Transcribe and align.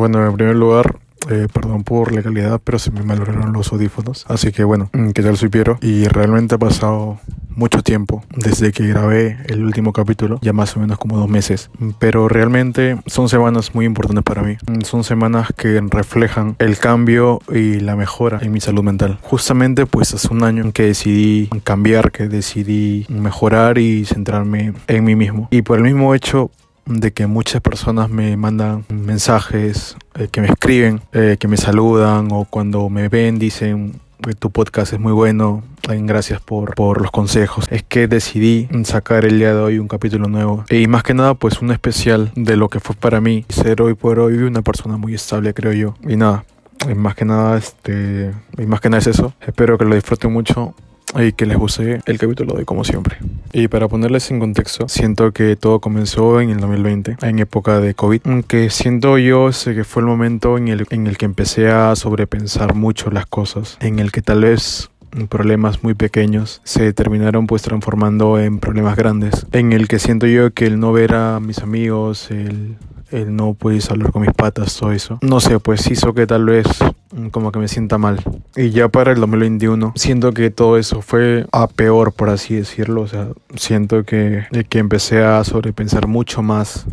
Bueno, 0.00 0.26
en 0.26 0.32
primer 0.32 0.56
lugar, 0.56 0.96
eh, 1.28 1.46
perdón 1.52 1.84
por 1.84 2.14
la 2.14 2.22
calidad, 2.22 2.58
pero 2.64 2.78
se 2.78 2.90
me 2.90 3.02
malograron 3.02 3.52
los 3.52 3.70
audífonos. 3.70 4.24
Así 4.28 4.50
que 4.50 4.64
bueno, 4.64 4.88
mm, 4.94 5.10
¿qué 5.10 5.22
tal 5.22 5.36
soy 5.36 5.50
Piero? 5.50 5.78
Y 5.82 6.04
realmente 6.04 6.54
ha 6.54 6.58
pasado 6.58 7.20
mucho 7.54 7.82
tiempo 7.82 8.24
desde 8.34 8.72
que 8.72 8.86
grabé 8.86 9.36
el 9.48 9.62
último 9.62 9.92
capítulo, 9.92 10.38
ya 10.40 10.54
más 10.54 10.74
o 10.74 10.80
menos 10.80 10.96
como 10.96 11.18
dos 11.18 11.28
meses. 11.28 11.70
Pero 11.98 12.28
realmente 12.28 12.96
son 13.04 13.28
semanas 13.28 13.74
muy 13.74 13.84
importantes 13.84 14.24
para 14.24 14.42
mí. 14.42 14.56
Mm, 14.66 14.80
son 14.84 15.04
semanas 15.04 15.48
que 15.54 15.78
reflejan 15.90 16.56
el 16.58 16.78
cambio 16.78 17.40
y 17.52 17.80
la 17.80 17.94
mejora 17.94 18.38
en 18.40 18.52
mi 18.52 18.62
salud 18.62 18.82
mental. 18.82 19.18
Justamente 19.20 19.84
pues 19.84 20.14
hace 20.14 20.28
un 20.32 20.44
año 20.44 20.72
que 20.72 20.84
decidí 20.84 21.50
cambiar, 21.62 22.10
que 22.10 22.26
decidí 22.26 23.04
mejorar 23.10 23.76
y 23.76 24.06
centrarme 24.06 24.72
en 24.86 25.04
mí 25.04 25.14
mismo. 25.14 25.48
Y 25.50 25.60
por 25.60 25.76
el 25.76 25.84
mismo 25.84 26.14
hecho 26.14 26.50
de 26.86 27.12
que 27.12 27.26
muchas 27.26 27.60
personas 27.60 28.10
me 28.10 28.36
mandan 28.36 28.84
mensajes, 28.88 29.96
eh, 30.14 30.28
que 30.30 30.40
me 30.40 30.48
escriben, 30.48 31.00
eh, 31.12 31.36
que 31.38 31.48
me 31.48 31.56
saludan 31.56 32.28
o 32.32 32.44
cuando 32.44 32.88
me 32.88 33.08
ven 33.08 33.38
dicen 33.38 34.00
que 34.22 34.34
tu 34.34 34.50
podcast 34.50 34.92
es 34.92 35.00
muy 35.00 35.12
bueno, 35.12 35.62
gracias 35.88 36.40
por, 36.40 36.74
por 36.74 37.00
los 37.00 37.10
consejos. 37.10 37.66
Es 37.70 37.82
que 37.82 38.06
decidí 38.06 38.68
sacar 38.84 39.24
el 39.24 39.38
día 39.38 39.54
de 39.54 39.60
hoy 39.60 39.78
un 39.78 39.88
capítulo 39.88 40.28
nuevo 40.28 40.64
y 40.68 40.86
más 40.86 41.02
que 41.02 41.14
nada 41.14 41.34
pues 41.34 41.62
un 41.62 41.70
especial 41.70 42.30
de 42.34 42.56
lo 42.56 42.68
que 42.68 42.80
fue 42.80 42.94
para 42.94 43.20
mí 43.20 43.46
ser 43.48 43.80
hoy 43.82 43.94
por 43.94 44.18
hoy 44.18 44.34
una 44.38 44.62
persona 44.62 44.96
muy 44.96 45.14
estable 45.14 45.54
creo 45.54 45.72
yo. 45.72 45.94
Y 46.06 46.16
nada, 46.16 46.44
más 46.94 47.14
que 47.14 47.24
nada 47.24 47.56
este 47.56 48.32
más 48.66 48.80
que 48.80 48.90
nada 48.90 49.00
es 49.00 49.06
eso. 49.06 49.32
Espero 49.40 49.78
que 49.78 49.84
lo 49.84 49.94
disfruten 49.94 50.32
mucho 50.32 50.74
y 51.18 51.32
que 51.32 51.46
les 51.46 51.56
guste 51.56 52.00
el 52.06 52.18
capítulo 52.18 52.54
de 52.54 52.64
como 52.64 52.84
siempre. 52.84 53.16
Y 53.52 53.68
para 53.68 53.88
ponerles 53.88 54.30
en 54.30 54.38
contexto, 54.38 54.88
siento 54.88 55.32
que 55.32 55.56
todo 55.56 55.80
comenzó 55.80 56.40
en 56.40 56.50
el 56.50 56.58
2020, 56.58 57.16
en 57.22 57.38
época 57.38 57.80
de 57.80 57.94
COVID, 57.94 58.20
aunque 58.24 58.70
siento 58.70 59.18
yo 59.18 59.50
que 59.64 59.84
fue 59.84 60.02
el 60.02 60.06
momento 60.06 60.58
en 60.58 60.68
el, 60.68 60.86
en 60.90 61.06
el 61.06 61.18
que 61.18 61.24
empecé 61.24 61.68
a 61.68 61.94
sobrepensar 61.96 62.74
mucho 62.74 63.10
las 63.10 63.26
cosas, 63.26 63.76
en 63.80 63.98
el 63.98 64.12
que 64.12 64.22
tal 64.22 64.42
vez 64.42 64.90
problemas 65.28 65.82
muy 65.82 65.94
pequeños 65.94 66.60
se 66.64 66.92
terminaron 66.92 67.46
pues 67.46 67.62
transformando 67.62 68.38
en 68.38 68.58
problemas 68.58 68.96
grandes, 68.96 69.46
en 69.52 69.72
el 69.72 69.88
que 69.88 69.98
siento 69.98 70.26
yo 70.26 70.52
que 70.52 70.66
el 70.66 70.78
no 70.78 70.92
ver 70.92 71.14
a 71.14 71.40
mis 71.40 71.58
amigos, 71.58 72.30
el 72.30 72.76
el 73.10 73.34
no 73.34 73.54
puedes 73.54 73.90
hablar 73.90 74.12
con 74.12 74.22
mis 74.22 74.32
patas, 74.32 74.76
todo 74.76 74.92
eso. 74.92 75.18
No 75.22 75.40
sé, 75.40 75.58
pues 75.60 75.90
hizo 75.90 76.14
que 76.14 76.26
tal 76.26 76.46
vez 76.46 76.66
mm, 77.12 77.28
como 77.28 77.52
que 77.52 77.58
me 77.58 77.68
sienta 77.68 77.98
mal. 77.98 78.22
Y 78.56 78.70
ya 78.70 78.88
para 78.88 79.12
el 79.12 79.20
2021 79.20 79.92
siento 79.96 80.32
que 80.32 80.50
todo 80.50 80.78
eso 80.78 81.02
fue 81.02 81.46
a 81.52 81.66
peor, 81.66 82.12
por 82.12 82.30
así 82.30 82.56
decirlo. 82.56 83.02
O 83.02 83.08
sea, 83.08 83.28
siento 83.56 84.04
que, 84.04 84.46
que 84.68 84.78
empecé 84.78 85.22
a 85.22 85.42
sobrepensar 85.44 86.06
mucho 86.06 86.42
más 86.42 86.86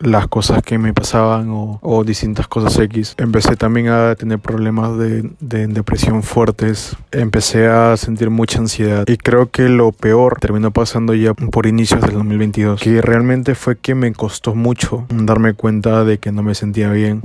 las 0.00 0.28
cosas 0.28 0.62
que 0.62 0.78
me 0.78 0.92
pasaban 0.92 1.48
o, 1.50 2.04
distintas 2.04 2.48
cosas 2.48 2.78
X. 2.78 3.14
Empecé 3.18 3.56
también 3.56 3.88
a 3.88 4.14
tener 4.14 4.38
problemas 4.38 4.96
de, 4.98 5.30
de, 5.40 5.66
depresión 5.66 6.22
fuertes. 6.22 6.96
Empecé 7.10 7.66
a 7.66 7.96
sentir 7.96 8.30
mucha 8.30 8.58
ansiedad. 8.58 9.04
Y 9.06 9.16
creo 9.16 9.50
que 9.50 9.68
lo 9.68 9.92
peor 9.92 10.38
terminó 10.40 10.70
pasando 10.70 11.14
ya 11.14 11.34
por 11.34 11.66
inicios 11.66 12.00
del 12.00 12.12
2022. 12.12 12.80
Que 12.80 13.00
realmente 13.00 13.54
fue 13.54 13.76
que 13.76 13.94
me 13.94 14.12
costó 14.12 14.54
mucho 14.54 15.06
darme 15.08 15.54
cuenta 15.54 16.04
de 16.04 16.18
que 16.18 16.32
no 16.32 16.42
me 16.42 16.54
sentía 16.54 16.90
bien. 16.90 17.22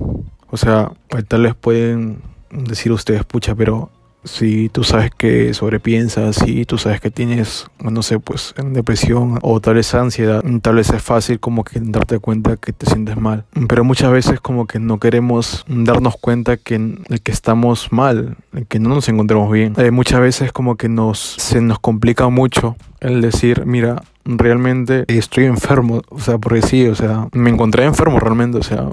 O 0.49 0.57
sea, 0.57 0.91
tal 1.27 1.43
vez 1.43 1.55
pueden 1.55 2.21
decir 2.51 2.91
ustedes, 2.91 3.23
pucha, 3.25 3.55
pero 3.55 3.89
si 4.23 4.69
tú 4.69 4.83
sabes 4.83 5.11
que 5.15 5.53
sobrepiensas, 5.53 6.37
si 6.37 6.65
tú 6.65 6.77
sabes 6.77 7.01
que 7.01 7.11
tienes, 7.11 7.67
no 7.79 8.03
sé, 8.03 8.19
pues 8.19 8.53
depresión 8.63 9.39
o 9.41 9.59
tal 9.59 9.75
vez 9.75 9.93
ansiedad, 9.93 10.43
tal 10.61 10.75
vez 10.75 10.89
es 10.89 11.01
fácil 11.01 11.39
como 11.39 11.63
que 11.63 11.79
darte 11.81 12.19
cuenta 12.19 12.57
que 12.57 12.73
te 12.73 12.85
sientes 12.85 13.17
mal. 13.17 13.45
Pero 13.67 13.83
muchas 13.83 14.11
veces 14.11 14.39
como 14.39 14.67
que 14.67 14.79
no 14.79 14.99
queremos 14.99 15.65
darnos 15.67 16.15
cuenta 16.17 16.57
que, 16.57 16.97
que 17.23 17.31
estamos 17.31 17.91
mal, 17.91 18.37
que 18.67 18.79
no 18.79 18.89
nos 18.89 19.09
encontramos 19.09 19.51
bien. 19.51 19.73
Eh, 19.77 19.91
muchas 19.91 20.21
veces 20.21 20.51
como 20.51 20.75
que 20.75 20.89
nos, 20.89 21.19
se 21.19 21.61
nos 21.61 21.79
complica 21.79 22.29
mucho 22.29 22.75
el 22.99 23.21
decir, 23.21 23.65
mira, 23.65 24.01
realmente 24.25 25.03
estoy 25.07 25.45
enfermo, 25.45 26.01
o 26.09 26.19
sea, 26.19 26.37
porque 26.37 26.61
sí, 26.61 26.87
o 26.87 26.95
sea, 26.95 27.27
me 27.33 27.49
encontré 27.49 27.83
enfermo 27.83 28.19
realmente, 28.19 28.57
o 28.57 28.63
sea, 28.63 28.87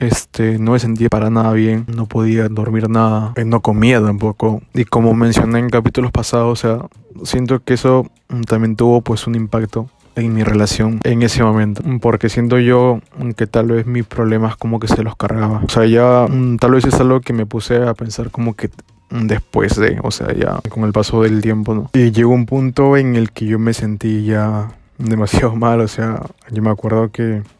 este, 0.00 0.58
no 0.58 0.72
me 0.72 0.78
sentía 0.78 1.08
para 1.08 1.30
nada 1.30 1.52
bien, 1.52 1.84
no 1.94 2.06
podía 2.06 2.48
dormir 2.48 2.88
nada, 2.88 3.32
eh, 3.36 3.44
no 3.44 3.60
comía 3.60 4.02
tampoco. 4.02 4.62
Y 4.74 4.84
como 4.84 5.14
mencioné 5.14 5.58
en 5.60 5.68
capítulos 5.68 6.10
pasados, 6.10 6.52
o 6.52 6.56
sea, 6.56 6.86
siento 7.22 7.62
que 7.62 7.74
eso 7.74 8.06
mm, 8.30 8.42
también 8.42 8.76
tuvo 8.76 9.02
pues 9.02 9.26
un 9.26 9.34
impacto 9.34 9.88
en 10.16 10.34
mi 10.34 10.42
relación 10.42 11.00
en 11.04 11.22
ese 11.22 11.42
momento. 11.42 11.82
Porque 12.00 12.28
siento 12.28 12.58
yo 12.58 13.00
que 13.36 13.46
tal 13.46 13.68
vez 13.68 13.86
mis 13.86 14.06
problemas 14.06 14.56
como 14.56 14.80
que 14.80 14.88
se 14.88 15.02
los 15.02 15.16
cargaba. 15.16 15.62
O 15.64 15.68
sea, 15.68 15.86
ya 15.86 16.26
mm, 16.28 16.56
tal 16.56 16.72
vez 16.72 16.86
es 16.86 16.94
algo 16.94 17.20
que 17.20 17.32
me 17.32 17.46
puse 17.46 17.76
a 17.76 17.94
pensar 17.94 18.30
como 18.30 18.54
que 18.54 18.70
después 19.10 19.76
de, 19.76 19.98
o 20.02 20.10
sea, 20.10 20.32
ya 20.34 20.60
con 20.70 20.84
el 20.84 20.92
paso 20.92 21.22
del 21.22 21.42
tiempo, 21.42 21.74
¿no? 21.74 21.90
Y 21.92 22.10
llegó 22.10 22.32
un 22.32 22.46
punto 22.46 22.96
en 22.96 23.16
el 23.16 23.32
que 23.32 23.44
yo 23.44 23.58
me 23.58 23.74
sentí 23.74 24.24
ya 24.24 24.72
demasiado 24.98 25.54
mal, 25.56 25.80
o 25.80 25.88
sea, 25.88 26.22
yo 26.50 26.62
me 26.62 26.70
acuerdo 26.70 27.10
que 27.10 27.42
Mm, 27.42 27.59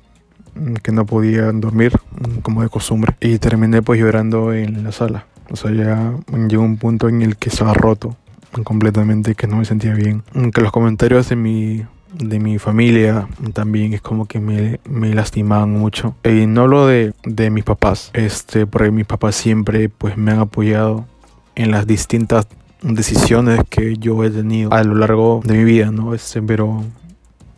que 0.82 0.92
no 0.92 1.06
podía 1.06 1.52
dormir 1.52 1.92
mm, 2.12 2.38
como 2.40 2.62
de 2.62 2.68
costumbre 2.68 3.14
y 3.20 3.38
terminé 3.38 3.82
pues 3.82 4.00
llorando 4.00 4.52
en 4.52 4.84
la 4.84 4.92
sala. 4.92 5.26
O 5.50 5.56
sea, 5.56 5.72
ya 5.72 6.14
llegó 6.48 6.62
un 6.62 6.76
punto 6.76 7.08
en 7.08 7.22
el 7.22 7.36
que 7.36 7.48
estaba 7.48 7.74
roto 7.74 8.16
completamente, 8.64 9.34
que 9.34 9.46
no 9.46 9.56
me 9.56 9.64
sentía 9.64 9.94
bien. 9.94 10.22
Mm, 10.32 10.50
que 10.50 10.60
los 10.60 10.72
comentarios 10.72 11.28
de 11.28 11.36
mi, 11.36 11.84
de 12.14 12.38
mi 12.38 12.58
familia 12.58 13.28
también 13.52 13.94
es 13.94 14.00
como 14.00 14.26
que 14.26 14.40
me, 14.40 14.80
me 14.88 15.14
lastimaban 15.14 15.70
mucho. 15.70 16.14
Y 16.24 16.46
no 16.46 16.66
lo 16.66 16.86
de, 16.86 17.12
de 17.24 17.50
mis 17.50 17.64
papás, 17.64 18.10
este, 18.12 18.66
porque 18.66 18.90
mis 18.90 19.06
papás 19.06 19.34
siempre 19.34 19.88
pues 19.88 20.16
me 20.16 20.32
han 20.32 20.40
apoyado 20.40 21.06
en 21.54 21.70
las 21.70 21.86
distintas 21.86 22.46
decisiones 22.82 23.60
que 23.68 23.96
yo 23.96 24.24
he 24.24 24.30
tenido 24.30 24.72
a 24.72 24.82
lo 24.82 24.94
largo 24.94 25.40
de 25.44 25.54
mi 25.54 25.64
vida, 25.64 25.90
¿no? 25.90 26.14
Este, 26.14 26.40
pero 26.40 26.82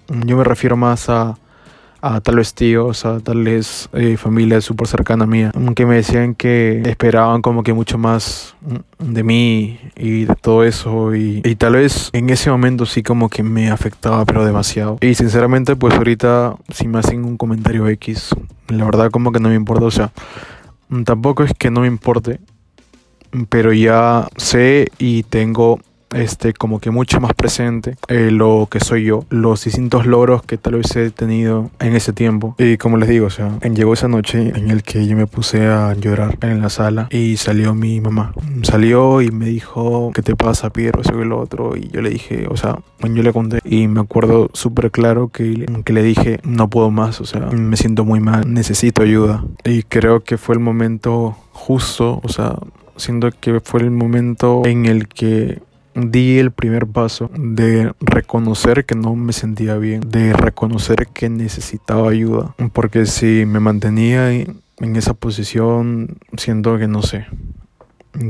yo 0.08 0.36
me 0.36 0.44
refiero 0.44 0.76
más 0.76 1.08
a 1.08 1.36
a 2.02 2.20
tal 2.20 2.36
vez 2.36 2.52
tíos, 2.52 3.06
a 3.06 3.20
tal 3.20 3.44
vez 3.44 3.88
eh, 3.92 4.16
familia 4.16 4.60
súper 4.60 4.88
cercana 4.88 5.24
mía, 5.24 5.52
que 5.74 5.86
me 5.86 5.94
decían 5.94 6.34
que 6.34 6.82
esperaban 6.84 7.42
como 7.42 7.62
que 7.62 7.72
mucho 7.72 7.96
más 7.96 8.56
de 8.98 9.22
mí 9.22 9.78
y 9.96 10.24
de 10.24 10.34
todo 10.34 10.64
eso. 10.64 11.14
Y, 11.14 11.40
y 11.44 11.54
tal 11.54 11.74
vez 11.74 12.10
en 12.12 12.28
ese 12.30 12.50
momento 12.50 12.86
sí 12.86 13.02
como 13.02 13.28
que 13.28 13.42
me 13.42 13.70
afectaba 13.70 14.24
pero 14.24 14.44
demasiado. 14.44 14.98
Y 15.00 15.14
sinceramente 15.14 15.76
pues 15.76 15.94
ahorita 15.94 16.56
si 16.74 16.88
me 16.88 16.98
hacen 16.98 17.24
un 17.24 17.36
comentario 17.36 17.88
X 17.88 18.30
la 18.68 18.84
verdad 18.84 19.10
como 19.10 19.32
que 19.32 19.40
no 19.40 19.48
me 19.48 19.54
importa. 19.54 19.84
O 19.84 19.90
sea 19.90 20.10
tampoco 21.04 21.44
es 21.44 21.54
que 21.54 21.70
no 21.70 21.82
me 21.82 21.86
importe 21.86 22.40
pero 23.48 23.72
ya 23.72 24.28
sé 24.36 24.88
y 24.98 25.22
tengo 25.22 25.80
este, 26.14 26.52
como 26.52 26.80
que 26.80 26.90
mucho 26.90 27.20
más 27.20 27.32
presente 27.34 27.96
eh, 28.08 28.30
lo 28.30 28.68
que 28.70 28.80
soy 28.80 29.04
yo, 29.04 29.24
los 29.30 29.64
distintos 29.64 30.06
logros 30.06 30.42
que 30.42 30.58
tal 30.58 30.74
vez 30.74 30.94
he 30.96 31.10
tenido 31.10 31.70
en 31.80 31.94
ese 31.94 32.12
tiempo. 32.12 32.54
Y 32.58 32.76
como 32.76 32.96
les 32.96 33.08
digo, 33.08 33.26
o 33.26 33.30
sea, 33.30 33.58
llegó 33.60 33.94
esa 33.94 34.08
noche 34.08 34.52
en 34.54 34.70
el 34.70 34.82
que 34.82 35.06
yo 35.06 35.16
me 35.16 35.26
puse 35.26 35.66
a 35.66 35.94
llorar 35.94 36.38
en 36.42 36.60
la 36.60 36.68
sala 36.68 37.08
y 37.10 37.36
salió 37.36 37.74
mi 37.74 38.00
mamá. 38.00 38.32
Salió 38.62 39.22
y 39.22 39.30
me 39.30 39.46
dijo, 39.46 40.10
¿qué 40.14 40.22
te 40.22 40.36
pasa, 40.36 40.70
Piero? 40.70 41.00
Eso 41.00 41.20
y 41.20 41.24
lo 41.24 41.38
otro. 41.38 41.76
Y 41.76 41.88
yo 41.88 42.02
le 42.02 42.10
dije, 42.10 42.46
o 42.48 42.56
sea, 42.56 42.78
yo 43.00 43.22
le 43.22 43.32
conté 43.32 43.58
y 43.64 43.88
me 43.88 44.00
acuerdo 44.00 44.50
súper 44.52 44.90
claro 44.90 45.28
que, 45.28 45.66
que 45.84 45.92
le 45.92 46.02
dije, 46.02 46.40
no 46.44 46.68
puedo 46.68 46.90
más, 46.90 47.20
o 47.20 47.24
sea, 47.24 47.40
me 47.40 47.76
siento 47.76 48.04
muy 48.04 48.20
mal, 48.20 48.52
necesito 48.52 49.02
ayuda. 49.02 49.44
Y 49.64 49.82
creo 49.82 50.24
que 50.24 50.38
fue 50.38 50.54
el 50.54 50.60
momento 50.60 51.36
justo, 51.52 52.20
o 52.22 52.28
sea, 52.28 52.56
siento 52.96 53.30
que 53.30 53.60
fue 53.60 53.80
el 53.80 53.90
momento 53.90 54.62
en 54.66 54.86
el 54.86 55.08
que 55.08 55.60
di 55.94 56.38
el 56.38 56.50
primer 56.50 56.86
paso 56.86 57.30
de 57.34 57.92
reconocer 58.00 58.84
que 58.84 58.94
no 58.94 59.14
me 59.14 59.32
sentía 59.32 59.76
bien, 59.76 60.00
de 60.08 60.32
reconocer 60.32 61.08
que 61.08 61.28
necesitaba 61.28 62.10
ayuda, 62.10 62.54
porque 62.72 63.06
si 63.06 63.44
me 63.46 63.60
mantenía 63.60 64.30
en 64.32 64.96
esa 64.96 65.14
posición, 65.14 66.18
siento 66.36 66.78
que 66.78 66.88
no 66.88 67.02
sé, 67.02 67.26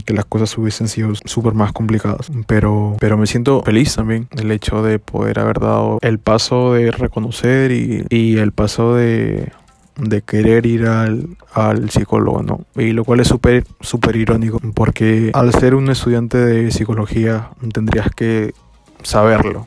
que 0.05 0.13
las 0.13 0.25
cosas 0.25 0.57
hubiesen 0.59 0.89
sido 0.89 1.13
súper 1.25 1.55
más 1.55 1.73
complicadas. 1.73 2.31
Pero, 2.47 2.97
pero 3.01 3.17
me 3.17 3.27
siento 3.27 3.63
feliz 3.63 3.95
también 3.97 4.29
el 4.33 4.51
hecho 4.51 4.83
de 4.83 4.99
poder 4.99 5.39
haber 5.39 5.59
dado 5.59 5.99
el 6.03 6.19
paso 6.19 6.75
de 6.75 6.91
reconocer 6.91 7.73
y, 7.73 8.05
y 8.09 8.39
el 8.39 8.53
paso 8.53 8.95
de 8.95 9.51
de 9.97 10.23
querer 10.23 10.67
ir 10.67 10.87
al, 10.87 11.37
al 11.53 11.91
psicólogo, 11.91 12.43
¿no? 12.43 12.65
Y 12.77 12.93
lo 12.93 13.05
cual 13.05 13.21
es 13.21 13.29
súper, 13.29 13.65
súper 13.81 14.17
irónico, 14.17 14.61
porque 14.75 15.31
al 15.35 15.53
ser 15.53 15.75
un 15.75 15.91
estudiante 15.91 16.39
de 16.39 16.71
psicología 16.71 17.51
tendrías 17.73 18.09
que 18.11 18.55
saberlo, 19.03 19.65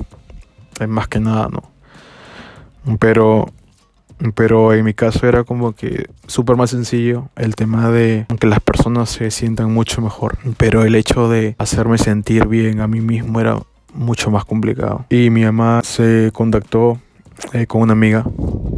es 0.79 0.87
más 0.87 1.07
que 1.07 1.19
nada, 1.19 1.49
¿no? 1.51 1.63
Pero, 2.99 3.47
pero 4.35 4.73
en 4.73 4.85
mi 4.85 4.93
caso 4.93 5.27
era 5.27 5.43
como 5.43 5.73
que 5.73 6.07
súper 6.27 6.55
más 6.55 6.69
sencillo 6.69 7.29
el 7.35 7.55
tema 7.55 7.89
de 7.89 8.25
que 8.39 8.47
las 8.47 8.59
personas 8.59 9.09
se 9.09 9.31
sientan 9.31 9.73
mucho 9.73 10.01
mejor, 10.01 10.37
pero 10.57 10.83
el 10.83 10.95
hecho 10.95 11.29
de 11.29 11.55
hacerme 11.57 11.97
sentir 11.97 12.47
bien 12.47 12.79
a 12.79 12.87
mí 12.87 13.01
mismo 13.01 13.39
era 13.39 13.57
mucho 13.93 14.29
más 14.29 14.45
complicado. 14.45 15.05
Y 15.09 15.29
mi 15.29 15.43
mamá 15.45 15.81
se 15.83 16.29
contactó 16.33 16.99
eh, 17.53 17.65
con 17.65 17.81
una 17.81 17.93
amiga 17.93 18.25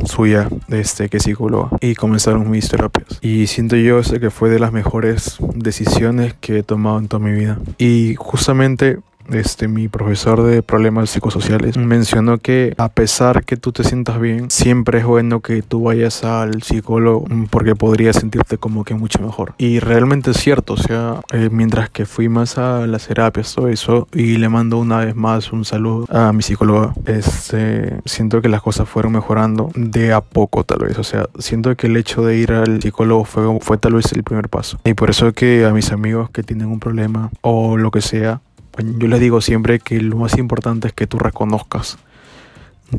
suya, 0.05 0.49
este, 0.69 1.09
que 1.09 1.19
psicóloga, 1.19 1.69
y 1.81 1.95
comenzaron 1.95 2.49
mis 2.49 2.69
terapias. 2.69 3.19
Y 3.21 3.47
siento 3.47 3.75
yo 3.75 4.01
que 4.01 4.29
fue 4.29 4.49
de 4.49 4.59
las 4.59 4.71
mejores 4.71 5.37
decisiones 5.55 6.33
que 6.39 6.59
he 6.59 6.63
tomado 6.63 6.99
en 6.99 7.07
toda 7.07 7.23
mi 7.23 7.31
vida. 7.31 7.59
Y 7.77 8.15
justamente 8.15 8.99
este, 9.31 9.67
mi 9.67 9.87
profesor 9.87 10.43
de 10.43 10.63
problemas 10.63 11.09
psicosociales 11.09 11.77
mencionó 11.77 12.37
que 12.37 12.73
a 12.77 12.89
pesar 12.89 13.43
que 13.43 13.57
tú 13.57 13.71
te 13.71 13.83
sientas 13.83 14.19
bien, 14.19 14.49
siempre 14.49 14.99
es 14.99 15.05
bueno 15.05 15.41
que 15.41 15.61
tú 15.61 15.83
vayas 15.83 16.23
al 16.23 16.63
psicólogo 16.63 17.25
porque 17.49 17.75
podrías 17.75 18.17
sentirte 18.17 18.57
como 18.57 18.83
que 18.83 18.93
mucho 18.93 19.19
mejor. 19.21 19.53
Y 19.57 19.79
realmente 19.79 20.31
es 20.31 20.37
cierto, 20.37 20.73
o 20.73 20.77
sea, 20.77 21.21
eh, 21.31 21.49
mientras 21.51 21.89
que 21.89 22.05
fui 22.05 22.29
más 22.29 22.57
a 22.57 22.87
las 22.87 23.07
terapias, 23.07 23.53
todo 23.55 23.67
eso, 23.67 24.07
y 24.13 24.37
le 24.37 24.49
mando 24.49 24.77
una 24.77 24.99
vez 24.99 25.15
más 25.15 25.51
un 25.51 25.65
saludo 25.65 26.05
a 26.09 26.31
mi 26.33 26.41
psicóloga, 26.41 26.93
este, 27.05 27.99
siento 28.05 28.41
que 28.41 28.49
las 28.49 28.61
cosas 28.61 28.87
fueron 28.87 29.13
mejorando 29.13 29.69
de 29.75 30.13
a 30.13 30.21
poco 30.21 30.63
tal 30.63 30.79
vez, 30.79 30.97
o 30.97 31.03
sea, 31.03 31.27
siento 31.39 31.75
que 31.75 31.87
el 31.87 31.97
hecho 31.97 32.23
de 32.23 32.37
ir 32.37 32.51
al 32.51 32.81
psicólogo 32.81 33.25
fue, 33.25 33.59
fue 33.61 33.77
tal 33.77 33.93
vez 33.93 34.11
el 34.13 34.23
primer 34.23 34.49
paso. 34.49 34.79
Y 34.83 34.93
por 34.93 35.09
eso 35.09 35.33
que 35.33 35.65
a 35.65 35.71
mis 35.71 35.91
amigos 35.91 36.29
que 36.29 36.43
tienen 36.43 36.67
un 36.67 36.79
problema 36.79 37.31
o 37.41 37.77
lo 37.77 37.91
que 37.91 38.01
sea, 38.01 38.41
yo 38.79 39.07
les 39.07 39.19
digo 39.19 39.41
siempre 39.41 39.79
que 39.79 39.99
lo 40.01 40.17
más 40.17 40.37
importante 40.37 40.87
es 40.87 40.93
que 40.93 41.07
tú 41.07 41.19
reconozcas 41.19 41.97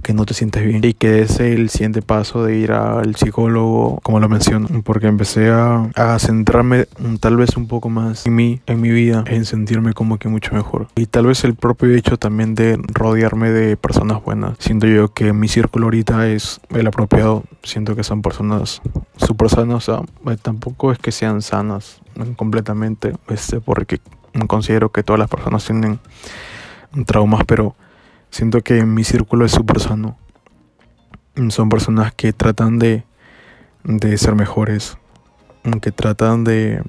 que 0.03 0.13
no 0.13 0.27
te 0.27 0.35
sientes 0.35 0.65
bien 0.65 0.85
y 0.85 0.93
que 0.93 1.21
es 1.21 1.41
el 1.41 1.71
siguiente 1.71 2.03
paso 2.03 2.45
de 2.45 2.57
ir 2.57 2.73
al 2.73 3.17
psicólogo 3.17 4.01
como 4.03 4.21
lo 4.21 4.29
menciono 4.29 4.69
porque 4.85 5.07
empecé 5.07 5.51
a, 5.51 5.91
a, 5.95 6.19
centrarme 6.19 6.87
tal 7.21 7.37
vez 7.37 7.57
un 7.57 7.69
poco 7.69 7.89
más 7.89 8.27
en 8.27 8.35
mí 8.35 8.61
en 8.67 8.81
mi 8.81 8.91
vida 8.91 9.25
en 9.27 9.45
sentirme 9.45 9.95
como 9.95 10.19
que 10.19 10.29
mucho 10.29 10.55
mejor. 10.55 10.89
Y 10.97 11.07
tal 11.07 11.27
vez 11.27 11.45
el 11.45 11.55
propio 11.55 11.95
hecho 11.95 12.19
también 12.19 12.55
de 12.55 12.79
rodearme 12.93 13.51
de 13.51 13.77
personas 13.77 14.23
buenas. 14.23 14.57
Siento 14.59 14.87
yo 14.87 15.09
que 15.09 15.33
mi 15.33 15.49
círculo 15.49 15.87
ahorita 15.87 16.29
es 16.29 16.61
el 16.71 16.87
apropiado. 16.87 17.45
Siento 17.63 17.97
que 17.97 18.05
son 18.05 18.23
personas 18.23 18.83
súper 19.17 19.49
sanas. 19.49 19.89
O 19.89 20.05
sea, 20.25 20.37
tampoco 20.43 20.93
es 20.93 20.99
que 20.99 21.13
sean 21.13 21.43
sanas 21.43 22.01
completamente 22.37 23.15
este 23.29 23.61
porque 23.61 24.01
considero 24.47 24.91
que 24.91 25.03
todas 25.03 25.19
las 25.19 25.29
personas 25.29 25.65
tienen 25.65 25.99
traumas, 27.07 27.45
pero 27.47 27.75
siento 28.31 28.61
que 28.63 28.85
mi 28.85 29.05
círculo 29.05 29.45
es 29.45 29.53
súper 29.53 29.81
sano. 29.81 30.17
Son 31.51 31.69
personas 31.69 32.13
que 32.15 32.33
tratan 32.33 32.79
de, 32.79 33.05
de 33.85 34.19
ser 34.19 34.35
mejores, 34.35 34.99
que 35.81 35.93
tratan 35.93 36.43
de, 36.45 36.83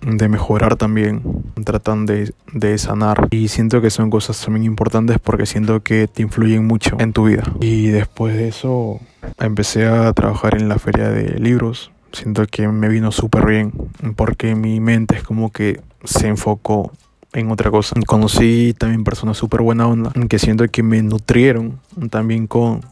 de 0.00 0.28
mejorar 0.28 0.76
también, 0.76 1.22
tratan 1.64 2.06
de, 2.06 2.34
de, 2.52 2.76
sanar. 2.78 3.28
Y 3.30 3.48
siento 3.48 3.80
que 3.80 3.90
son 3.90 4.10
cosas 4.10 4.40
también 4.44 4.64
importantes 4.64 5.18
porque 5.20 5.46
siento 5.46 5.82
que 5.82 6.08
te 6.08 6.22
influyen 6.22 6.66
mucho 6.66 6.96
en 6.98 7.12
tu 7.12 7.26
vida. 7.26 7.44
Y 7.60 7.88
después 7.88 8.34
de 8.34 8.48
eso 8.48 9.00
empecé 9.38 9.86
a 9.86 10.12
trabajar 10.12 10.56
en 10.56 10.68
la 10.68 10.78
feria 10.78 11.10
de 11.10 11.38
libros 11.38 11.92
siento 12.12 12.46
que 12.46 12.68
me 12.68 12.88
vino 12.88 13.10
súper 13.10 13.46
bien 13.46 13.72
porque 14.16 14.54
mi 14.54 14.80
mente 14.80 15.16
es 15.16 15.22
como 15.22 15.50
que 15.50 15.80
se 16.04 16.28
enfocó 16.28 16.92
en 17.32 17.50
otra 17.50 17.70
cosa. 17.70 17.94
Conocí 18.06 18.74
también 18.78 19.04
personas 19.04 19.36
súper 19.36 19.62
buena 19.62 19.86
onda 19.86 20.12
que 20.28 20.38
siento 20.38 20.66
que 20.68 20.82
me 20.82 21.02
nutrieron 21.02 21.78
también 22.10 22.46
con 22.46 22.82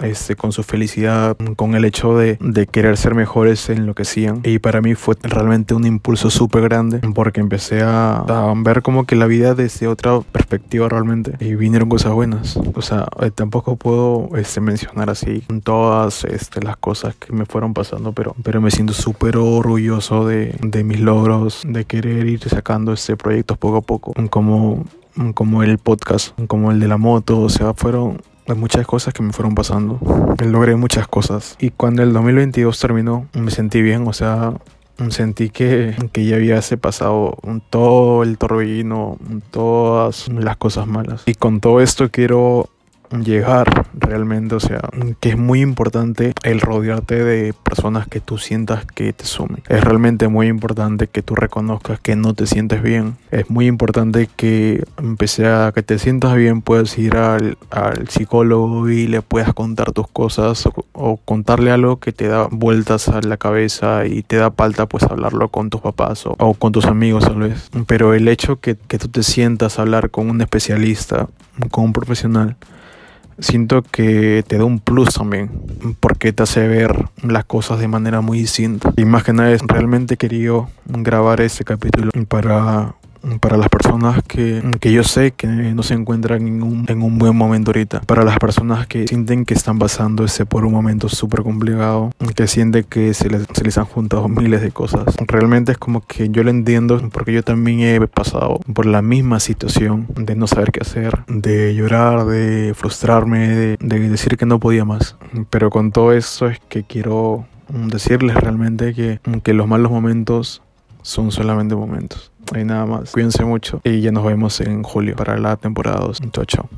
este, 0.00 0.36
con 0.36 0.52
su 0.52 0.62
felicidad, 0.62 1.36
con 1.56 1.74
el 1.74 1.84
hecho 1.84 2.16
de, 2.16 2.38
de, 2.40 2.66
querer 2.66 2.96
ser 2.96 3.14
mejores 3.14 3.70
en 3.70 3.86
lo 3.86 3.94
que 3.94 4.02
hacían. 4.02 4.40
Y 4.44 4.58
para 4.58 4.80
mí 4.80 4.94
fue 4.94 5.14
realmente 5.22 5.74
un 5.74 5.86
impulso 5.86 6.30
súper 6.30 6.62
grande 6.62 7.00
porque 7.14 7.40
empecé 7.40 7.82
a, 7.82 8.16
a, 8.16 8.54
ver 8.56 8.82
como 8.82 9.06
que 9.06 9.16
la 9.16 9.26
vida 9.26 9.54
desde 9.54 9.86
otra 9.86 10.20
perspectiva 10.20 10.88
realmente 10.88 11.36
y 11.44 11.54
vinieron 11.54 11.88
cosas 11.88 12.12
buenas. 12.12 12.56
O 12.74 12.82
sea, 12.82 13.06
eh, 13.20 13.30
tampoco 13.30 13.76
puedo 13.76 14.30
este, 14.36 14.60
mencionar 14.60 15.10
así 15.10 15.42
todas 15.62 16.24
este, 16.24 16.60
las 16.62 16.76
cosas 16.76 17.14
que 17.16 17.32
me 17.32 17.46
fueron 17.46 17.74
pasando, 17.74 18.12
pero, 18.12 18.34
pero 18.42 18.60
me 18.60 18.70
siento 18.70 18.92
súper 18.92 19.36
orgulloso 19.36 20.26
de, 20.26 20.54
de 20.60 20.84
mis 20.84 21.00
logros, 21.00 21.62
de 21.66 21.84
querer 21.84 22.26
ir 22.26 22.40
sacando 22.48 22.92
este 22.92 23.16
proyectos 23.16 23.58
poco 23.58 23.78
a 23.78 23.82
poco, 23.82 24.12
como 24.30 24.84
como 25.34 25.62
el 25.62 25.78
podcast, 25.78 26.38
como 26.46 26.70
el 26.70 26.80
de 26.80 26.88
la 26.88 26.98
moto, 26.98 27.40
o 27.40 27.48
sea, 27.48 27.74
fueron 27.74 28.20
muchas 28.54 28.86
cosas 28.86 29.12
que 29.12 29.22
me 29.22 29.32
fueron 29.32 29.54
pasando. 29.54 29.98
Logré 30.44 30.76
muchas 30.76 31.08
cosas. 31.08 31.56
Y 31.58 31.70
cuando 31.70 32.02
el 32.02 32.12
2022 32.12 32.78
terminó, 32.78 33.26
me 33.34 33.50
sentí 33.50 33.82
bien, 33.82 34.06
o 34.06 34.12
sea, 34.12 34.54
sentí 35.08 35.50
que, 35.50 35.94
que 36.12 36.24
ya 36.24 36.36
había 36.36 36.60
pasado 36.80 37.36
todo 37.70 38.22
el 38.22 38.38
torbellino, 38.38 39.18
todas 39.50 40.28
las 40.28 40.56
cosas 40.56 40.86
malas. 40.86 41.22
Y 41.26 41.34
con 41.34 41.60
todo 41.60 41.80
esto 41.80 42.10
quiero 42.10 42.68
llegar 43.10 43.86
realmente, 43.94 44.54
o 44.54 44.60
sea, 44.60 44.80
que 45.20 45.30
es 45.30 45.38
muy 45.38 45.60
importante 45.60 46.34
el 46.42 46.60
rodearte 46.60 47.24
de 47.24 47.52
personas 47.52 48.06
que 48.08 48.20
tú 48.20 48.38
sientas 48.38 48.84
que 48.84 49.12
te 49.12 49.24
sumen. 49.24 49.62
Es 49.68 49.82
realmente 49.82 50.28
muy 50.28 50.48
importante 50.48 51.06
que 51.06 51.22
tú 51.22 51.34
reconozcas 51.34 52.00
que 52.00 52.16
no 52.16 52.34
te 52.34 52.46
sientes 52.46 52.82
bien. 52.82 53.16
Es 53.30 53.50
muy 53.50 53.66
importante 53.66 54.28
que 54.34 54.84
empecé 54.98 55.46
a 55.46 55.72
que 55.74 55.82
te 55.82 55.98
sientas 55.98 56.34
bien, 56.34 56.62
puedas 56.62 56.96
ir 56.98 57.16
al, 57.16 57.58
al 57.70 58.08
psicólogo 58.08 58.88
y 58.88 59.06
le 59.06 59.22
puedas 59.22 59.52
contar 59.54 59.92
tus 59.92 60.08
cosas 60.08 60.68
o, 60.92 61.16
contarle 61.24 61.70
algo 61.70 61.98
que 61.98 62.12
te 62.12 62.28
da 62.28 62.48
vueltas 62.50 63.08
a 63.08 63.20
la 63.20 63.36
cabeza 63.36 64.06
y 64.06 64.22
te 64.22 64.36
da 64.36 64.50
falta 64.50 64.86
pues 64.86 65.04
hablarlo 65.04 65.48
con 65.48 65.70
tus 65.70 65.80
papás 65.80 66.26
o, 66.26 66.34
o 66.38 66.54
con 66.54 66.72
tus 66.72 66.86
amigos 66.86 67.24
tal 67.24 67.36
vez. 67.36 67.70
Pero 67.86 68.14
el 68.14 68.28
hecho 68.28 68.60
que, 68.60 68.76
que 68.76 68.98
tú 68.98 69.08
te 69.08 69.22
sientas 69.22 69.78
a 69.78 69.82
hablar 69.82 70.10
con 70.10 70.30
un 70.30 70.40
especialista, 70.40 71.28
con 71.70 71.84
un 71.84 71.92
profesional, 71.92 72.56
siento 73.38 73.82
que 73.82 74.44
te 74.46 74.58
da 74.58 74.64
un 74.64 74.78
plus 74.78 75.14
también, 75.14 75.50
porque 76.00 76.32
te 76.32 76.42
hace 76.42 76.66
ver 76.66 77.06
las 77.22 77.44
cosas 77.44 77.78
de 77.78 77.88
manera 77.88 78.20
muy 78.20 78.38
distinta. 78.38 78.92
Y 78.96 79.04
más 79.04 79.24
que 79.24 79.32
nada, 79.32 79.56
realmente 79.66 80.16
querido 80.16 80.68
grabar 80.86 81.40
ese 81.40 81.64
capítulo 81.64 82.10
para 82.28 82.94
para 83.40 83.56
las 83.56 83.68
personas 83.68 84.22
que, 84.22 84.62
que 84.80 84.92
yo 84.92 85.02
sé 85.02 85.32
que 85.32 85.46
no 85.46 85.82
se 85.82 85.94
encuentran 85.94 86.46
en 86.46 86.62
un, 86.62 86.84
en 86.88 87.02
un, 87.02 87.18
buen 87.18 87.36
momento 87.36 87.70
ahorita, 87.70 88.00
para 88.00 88.24
las 88.24 88.38
personas 88.38 88.86
que 88.86 89.06
sienten 89.06 89.44
que 89.44 89.54
están 89.54 89.78
pasando 89.78 90.24
ese 90.24 90.46
por 90.46 90.64
un 90.64 90.72
momento 90.72 91.08
súper 91.08 91.42
complicado, 91.42 92.10
que 92.34 92.46
sienten 92.46 92.84
que 92.84 93.14
se 93.14 93.28
les, 93.30 93.44
se 93.52 93.64
les 93.64 93.78
han 93.78 93.84
juntado 93.84 94.28
miles 94.28 94.60
de 94.60 94.70
cosas. 94.70 95.04
Realmente 95.26 95.72
es 95.72 95.78
como 95.78 96.06
que 96.06 96.28
yo 96.28 96.42
lo 96.42 96.50
entiendo 96.50 97.00
porque 97.12 97.32
yo 97.32 97.42
también 97.42 97.80
he 97.80 98.06
pasado 98.06 98.60
por 98.72 98.86
la 98.86 99.02
misma 99.02 99.40
situación 99.40 100.06
de 100.14 100.36
no 100.36 100.46
saber 100.46 100.72
qué 100.72 100.80
hacer, 100.80 101.24
de 101.26 101.74
llorar, 101.74 102.26
de 102.26 102.74
frustrarme, 102.74 103.48
de, 103.48 103.76
de 103.80 104.08
decir 104.08 104.36
que 104.36 104.46
no 104.46 104.60
podía 104.60 104.84
más. 104.84 105.16
Pero 105.50 105.70
con 105.70 105.92
todo 105.92 106.12
eso 106.12 106.48
es 106.48 106.60
que 106.68 106.84
quiero 106.84 107.46
decirles 107.68 108.36
realmente 108.36 108.94
que, 108.94 109.20
que 109.42 109.52
los 109.52 109.66
malos 109.66 109.90
momentos 109.90 110.62
son 111.02 111.30
solamente 111.30 111.74
momentos. 111.74 112.32
Hay 112.54 112.64
nada 112.64 112.86
más. 112.86 113.12
Cuídense 113.12 113.44
mucho 113.44 113.80
y 113.84 114.00
ya 114.00 114.12
nos 114.12 114.24
vemos 114.24 114.60
en 114.60 114.82
julio 114.82 115.16
para 115.16 115.36
la 115.38 115.56
temporada 115.56 116.00
2. 116.00 116.18
Chao, 116.32 116.44
chao. 116.44 116.68